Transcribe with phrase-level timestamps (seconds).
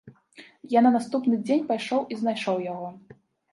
[0.77, 2.93] Я на наступны дзень пайшоў і знайшоў яго.